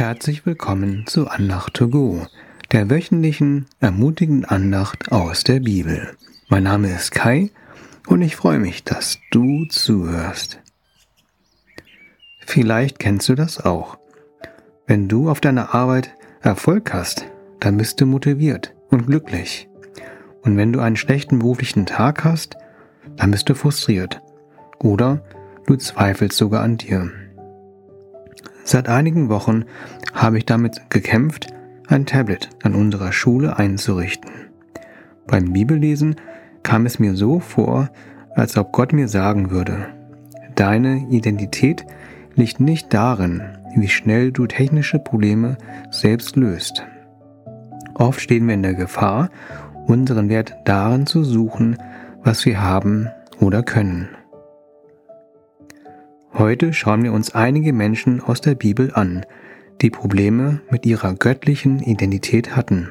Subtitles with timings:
[0.00, 2.26] Herzlich willkommen zu Andacht to go,
[2.72, 6.16] der wöchentlichen ermutigenden Andacht aus der Bibel.
[6.48, 7.50] Mein Name ist Kai
[8.06, 10.58] und ich freue mich, dass du zuhörst.
[12.46, 13.98] Vielleicht kennst du das auch.
[14.86, 17.26] Wenn du auf deiner Arbeit Erfolg hast,
[17.60, 19.68] dann bist du motiviert und glücklich.
[20.40, 22.56] Und wenn du einen schlechten beruflichen Tag hast,
[23.16, 24.22] dann bist du frustriert.
[24.78, 25.22] Oder
[25.66, 27.12] du zweifelst sogar an dir.
[28.64, 29.64] Seit einigen Wochen
[30.12, 31.48] habe ich damit gekämpft,
[31.88, 34.30] ein Tablet an unserer Schule einzurichten.
[35.26, 36.16] Beim Bibellesen
[36.62, 37.90] kam es mir so vor,
[38.34, 39.88] als ob Gott mir sagen würde,
[40.54, 41.84] deine Identität
[42.34, 43.42] liegt nicht darin,
[43.76, 45.56] wie schnell du technische Probleme
[45.90, 46.84] selbst löst.
[47.94, 49.30] Oft stehen wir in der Gefahr,
[49.86, 51.76] unseren Wert darin zu suchen,
[52.22, 53.08] was wir haben
[53.40, 54.08] oder können.
[56.34, 59.26] Heute schauen wir uns einige Menschen aus der Bibel an,
[59.80, 62.88] die Probleme mit ihrer göttlichen Identität hatten.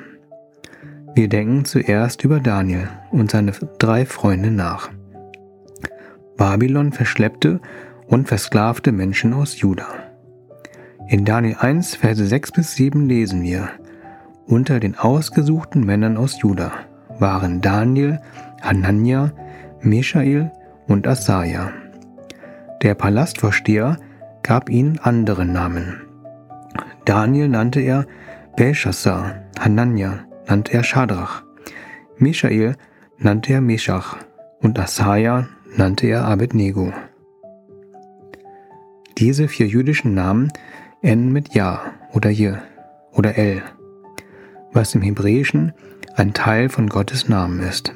[1.16, 4.90] Wir denken zuerst über Daniel und seine drei Freunde nach.
[6.38, 7.62] Babylon verschleppte
[8.08, 9.88] und versklavte Menschen aus Juda.
[11.08, 13.70] In Daniel 1, Verse 6 bis 7 lesen wir,
[14.46, 16.72] unter den ausgesuchten Männern aus Juda
[17.20, 18.20] waren Daniel,
[18.62, 19.32] Hanania,
[19.82, 20.52] Michael
[20.88, 21.72] und Asaja.
[22.82, 23.98] Der Palastvorsteher
[24.42, 26.02] gab ihnen andere Namen.
[27.04, 28.06] Daniel nannte er
[28.56, 31.44] Belshazzar, Hanania nannte er Schadrach,
[32.18, 32.76] Michael
[33.18, 34.16] nannte er Meshach
[34.62, 36.94] und Asaja nannte er Abednego.
[39.18, 40.52] Diese vier jüdischen Namen
[41.02, 41.82] enden mit Ja
[42.14, 42.54] oder Je
[43.12, 43.62] oder El,
[44.72, 45.74] was im Hebräischen
[46.16, 47.94] ein Teil von Gottes Namen ist.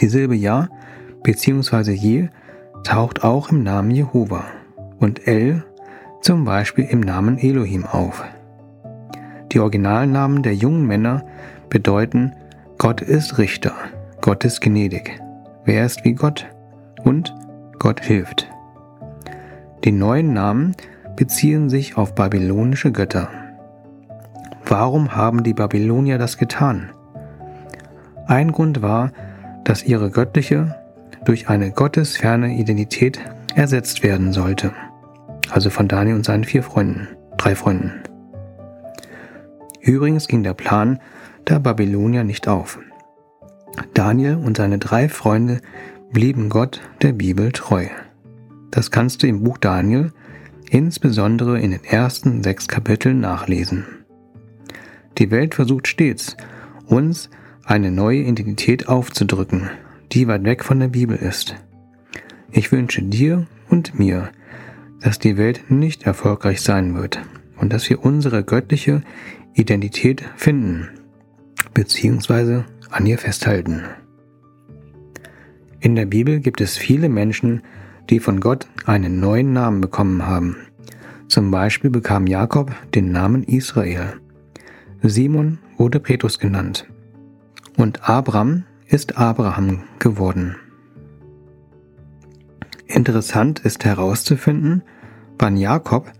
[0.00, 0.68] Die Silbe Ja
[1.22, 1.92] bzw.
[1.92, 2.28] Je
[2.86, 4.44] taucht auch im Namen Jehova
[5.00, 5.64] und El
[6.20, 8.24] zum Beispiel im Namen Elohim auf.
[9.50, 11.24] Die Originalnamen der jungen Männer
[11.68, 12.32] bedeuten
[12.78, 13.72] Gott ist Richter,
[14.20, 15.20] Gott ist gnädig,
[15.64, 16.46] wer ist wie Gott
[17.02, 17.34] und
[17.80, 18.48] Gott hilft.
[19.82, 20.76] Die neuen Namen
[21.16, 23.28] beziehen sich auf babylonische Götter.
[24.64, 26.90] Warum haben die Babylonier das getan?
[28.28, 29.10] Ein Grund war,
[29.64, 30.76] dass ihre göttliche
[31.26, 33.20] durch eine gottesferne Identität
[33.54, 34.72] ersetzt werden sollte.
[35.50, 37.92] Also von Daniel und seinen vier Freunden, drei Freunden.
[39.80, 41.00] Übrigens ging der Plan
[41.46, 42.78] der Babylonier nicht auf.
[43.92, 45.60] Daniel und seine drei Freunde
[46.12, 47.86] blieben Gott der Bibel treu.
[48.70, 50.12] Das kannst du im Buch Daniel,
[50.70, 53.84] insbesondere in den ersten sechs Kapiteln, nachlesen.
[55.18, 56.36] Die Welt versucht stets,
[56.86, 57.30] uns
[57.64, 59.70] eine neue Identität aufzudrücken,
[60.12, 61.56] die weit weg von der Bibel ist.
[62.50, 64.30] Ich wünsche dir und mir,
[65.00, 67.20] dass die Welt nicht erfolgreich sein wird
[67.56, 69.02] und dass wir unsere göttliche
[69.54, 70.88] Identität finden
[71.74, 72.62] bzw.
[72.90, 73.84] an ihr festhalten.
[75.80, 77.62] In der Bibel gibt es viele Menschen,
[78.10, 80.56] die von Gott einen neuen Namen bekommen haben.
[81.28, 84.14] Zum Beispiel bekam Jakob den Namen Israel.
[85.02, 86.86] Simon wurde Petrus genannt.
[87.76, 90.56] Und Abraham ist Abraham geworden.
[92.86, 94.82] Interessant ist herauszufinden,
[95.38, 96.12] wann Jakob,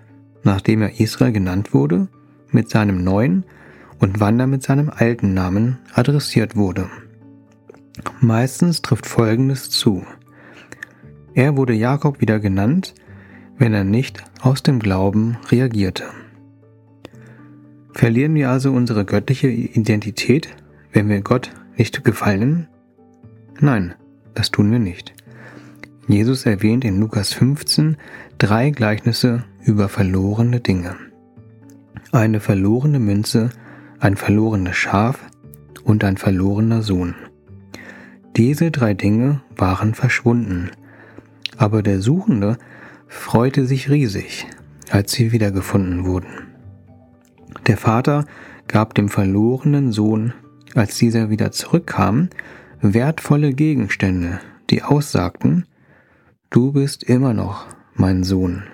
[0.43, 2.09] nachdem er Israel genannt wurde,
[2.51, 3.45] mit seinem neuen
[3.99, 6.89] und wann er mit seinem alten Namen adressiert wurde.
[8.21, 10.05] Meistens trifft Folgendes zu.
[11.35, 12.95] Er wurde Jakob wieder genannt,
[13.59, 16.05] wenn er nicht aus dem Glauben reagierte.
[17.93, 20.55] Verlieren wir also unsere göttliche Identität,
[20.93, 22.69] wenn wir Gott nicht gefallen?
[23.61, 23.95] Nein,
[24.35, 25.15] das tun wir nicht.
[26.09, 27.97] Jesus erwähnt in Lukas 15
[28.39, 30.95] drei Gleichnisse über verlorene Dinge.
[32.13, 33.51] Eine verlorene Münze,
[33.99, 35.19] ein verlorenes Schaf
[35.85, 37.15] und ein verlorener Sohn.
[38.37, 40.71] Diese drei Dinge waren verschwunden,
[41.57, 42.59] aber der Suchende
[43.09, 44.47] freute sich riesig,
[44.91, 46.49] als sie wiedergefunden wurden.
[47.67, 48.27] Der Vater
[48.69, 50.35] gab dem verlorenen Sohn
[50.75, 52.29] als dieser wieder zurückkam,
[52.81, 54.41] wertvolle Gegenstände,
[54.71, 55.67] die aussagten,
[56.51, 58.65] du bist immer noch mein Sohn.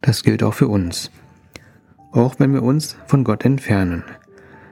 [0.00, 1.10] Das gilt auch für uns.
[2.10, 4.04] Auch wenn wir uns von Gott entfernen,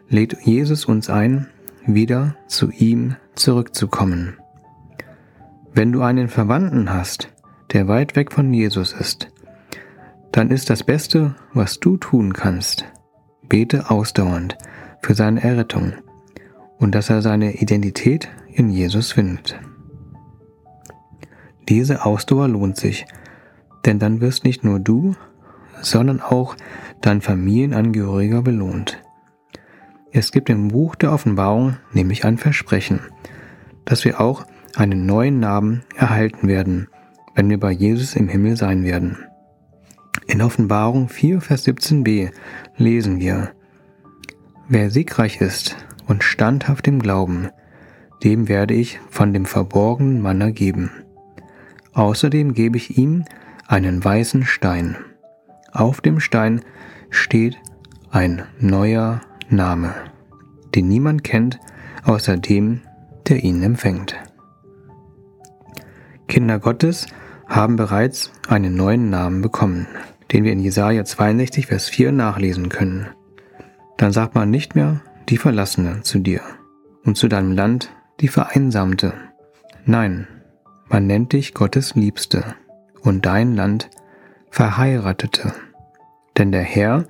[0.08, 1.46] lädt Jesus uns ein,
[1.86, 4.36] wieder zu ihm zurückzukommen.
[5.72, 7.32] Wenn du einen Verwandten hast,
[7.72, 9.28] der weit weg von Jesus ist,
[10.32, 12.84] dann ist das Beste, was du tun kannst,
[13.48, 14.56] bete ausdauernd,
[15.02, 15.92] für seine Errettung
[16.78, 19.58] und dass er seine Identität in Jesus findet.
[21.68, 23.06] Diese Ausdauer lohnt sich,
[23.84, 25.14] denn dann wirst nicht nur du,
[25.82, 26.56] sondern auch
[27.00, 29.00] dein Familienangehöriger belohnt.
[30.12, 33.00] Es gibt im Buch der Offenbarung nämlich ein Versprechen,
[33.84, 34.44] dass wir auch
[34.74, 36.88] einen neuen Namen erhalten werden,
[37.34, 39.18] wenn wir bei Jesus im Himmel sein werden.
[40.26, 42.30] In Offenbarung 4, Vers 17b
[42.76, 43.52] lesen wir,
[44.72, 45.76] Wer siegreich ist
[46.06, 47.48] und standhaft im Glauben,
[48.22, 50.92] dem werde ich von dem verborgenen Manna geben.
[51.92, 53.24] Außerdem gebe ich ihm
[53.66, 54.96] einen weißen Stein.
[55.72, 56.60] Auf dem Stein
[57.10, 57.58] steht
[58.12, 59.92] ein neuer Name,
[60.76, 61.58] den niemand kennt
[62.04, 62.82] außer dem,
[63.26, 64.14] der ihn empfängt.
[66.28, 67.08] Kinder Gottes
[67.48, 69.88] haben bereits einen neuen Namen bekommen,
[70.30, 73.08] den wir in Jesaja 62, Vers 4 nachlesen können.
[74.00, 76.40] Dann sagt man nicht mehr die Verlassene zu dir
[77.04, 79.12] und zu deinem Land die Vereinsamte.
[79.84, 80.26] Nein,
[80.88, 82.54] man nennt dich Gottes Liebste
[83.02, 83.90] und dein Land
[84.48, 85.52] Verheiratete.
[86.38, 87.04] Denn der Herr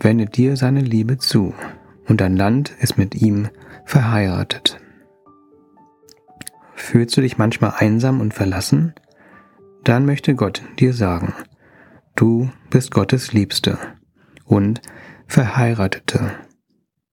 [0.00, 1.52] wendet dir seine Liebe zu
[2.08, 3.50] und dein Land ist mit ihm
[3.84, 4.80] verheiratet.
[6.74, 8.94] Fühlst du dich manchmal einsam und verlassen?
[9.84, 11.34] Dann möchte Gott dir sagen,
[12.16, 13.76] du bist Gottes Liebste
[14.46, 14.80] und
[15.30, 16.34] Verheiratete.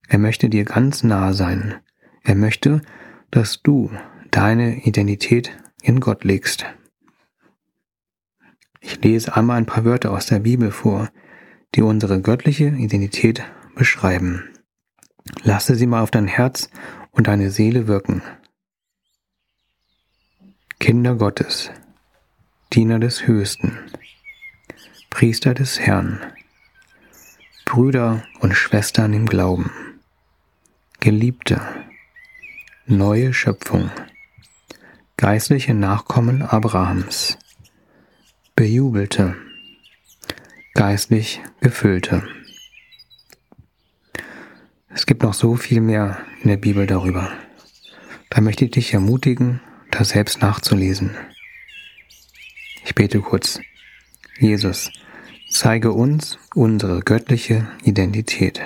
[0.08, 1.76] Er möchte dir ganz nah sein.
[2.24, 2.82] Er möchte,
[3.30, 3.92] dass du
[4.32, 5.52] deine Identität
[5.84, 6.66] in Gott legst.
[8.80, 11.12] Ich lese einmal ein paar Wörter aus der Bibel vor,
[11.76, 13.44] die unsere göttliche Identität
[13.76, 14.50] beschreiben.
[15.44, 16.72] Lasse sie mal auf dein Herz
[17.12, 18.24] und deine Seele wirken.
[20.80, 21.70] Kinder Gottes,
[22.74, 23.78] Diener des Höchsten,
[25.12, 26.20] Priester des Herrn,
[27.68, 29.70] Brüder und Schwestern im Glauben,
[31.02, 31.62] Geliebte,
[32.86, 33.92] neue Schöpfung,
[35.18, 37.38] geistliche Nachkommen Abrahams,
[38.56, 39.36] Bejubelte,
[40.76, 42.26] geistlich Gefüllte.
[44.88, 47.34] Es gibt noch so viel mehr in der Bibel darüber.
[48.30, 49.60] Da möchte ich dich ermutigen,
[49.92, 51.18] das selbst nachzulesen.
[52.86, 53.60] Ich bete kurz.
[54.40, 54.90] Jesus,
[55.58, 58.62] zeige uns unsere göttliche Identität.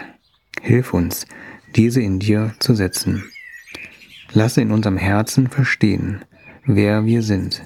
[0.62, 1.26] Hilf uns,
[1.74, 3.24] diese in dir zu setzen.
[4.34, 6.26] Lasse in unserem Herzen verstehen,
[6.66, 7.64] wer wir sind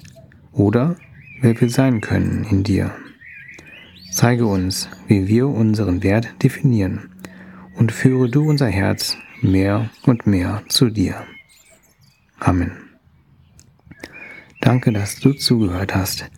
[0.51, 0.95] oder
[1.41, 2.91] wer wir sein können in dir.
[4.11, 7.09] Zeige uns, wie wir unseren Wert definieren
[7.77, 11.15] und führe du unser Herz mehr und mehr zu dir.
[12.39, 12.73] Amen.
[14.61, 16.29] Danke, dass du zugehört hast.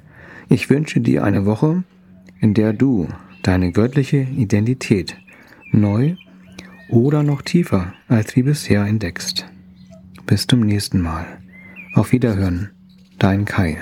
[0.47, 1.83] Ich wünsche dir eine Woche,
[2.39, 3.07] in der du
[3.43, 5.17] deine göttliche Identität
[5.71, 6.15] neu
[6.89, 9.45] oder noch tiefer als wie bisher entdeckst.
[10.25, 11.25] Bis zum nächsten Mal.
[11.93, 12.71] Auf Wiederhören,
[13.17, 13.77] dein Kai.